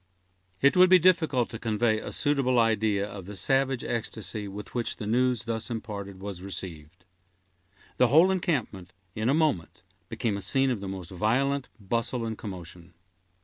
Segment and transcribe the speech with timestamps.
[0.61, 4.95] It would be difficult to convey a suitable idea of the savage ecstasy with which
[4.97, 7.05] the news thus imparted was received.
[7.97, 12.35] The whole encampment, in a moment, became a scene of the most violent bustle and
[12.35, 12.95] commotion.